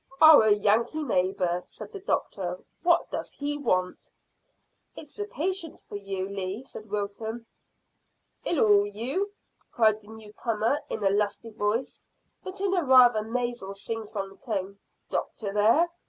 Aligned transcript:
"Our 0.19 0.49
Yankee 0.49 1.03
neighbour," 1.03 1.61
said 1.63 1.91
the 1.91 1.99
doctor. 1.99 2.57
"What 2.81 3.11
does 3.11 3.29
he 3.29 3.55
want?" 3.59 4.09
"It's 4.95 5.19
a 5.19 5.25
patient 5.25 5.79
for 5.79 5.95
you, 5.95 6.27
Lee," 6.27 6.63
said 6.63 6.89
Wilton. 6.89 7.45
"Hillo, 8.41 8.83
you!" 8.83 9.31
cried 9.71 10.01
the 10.01 10.07
newcomer, 10.07 10.79
in 10.89 11.03
a 11.03 11.11
lusty 11.11 11.51
voice, 11.51 12.01
but 12.43 12.59
in 12.61 12.71
rather 12.71 13.19
a 13.19 13.29
nasal 13.31 13.75
sing 13.75 14.07
song 14.07 14.39
tone. 14.39 14.79
"Doctor 15.07 15.53
there?" 15.53 15.87